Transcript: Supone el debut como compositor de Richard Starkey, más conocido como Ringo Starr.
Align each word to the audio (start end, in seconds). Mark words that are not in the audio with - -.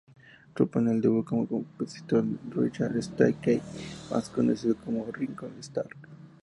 Supone 0.57 0.93
el 0.93 0.99
debut 0.99 1.23
como 1.23 1.47
compositor 1.47 2.23
de 2.23 2.59
Richard 2.59 2.99
Starkey, 3.03 3.61
más 4.09 4.29
conocido 4.31 4.75
como 4.77 5.05
Ringo 5.11 5.47
Starr. 5.61 5.89